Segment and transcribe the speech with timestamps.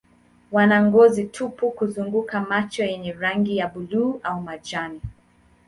[0.51, 5.01] Wana ngozi tupu kuzunguka macho yenye rangi ya buluu au majani.